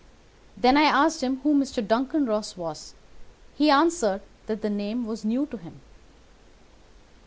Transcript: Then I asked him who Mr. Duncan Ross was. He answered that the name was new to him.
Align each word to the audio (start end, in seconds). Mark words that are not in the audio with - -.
Then 0.57 0.77
I 0.77 0.81
asked 1.05 1.21
him 1.21 1.41
who 1.43 1.53
Mr. 1.53 1.87
Duncan 1.87 2.25
Ross 2.25 2.57
was. 2.57 2.95
He 3.55 3.69
answered 3.69 4.21
that 4.47 4.63
the 4.63 4.69
name 4.71 5.05
was 5.05 5.23
new 5.23 5.45
to 5.45 5.57
him. 5.57 5.79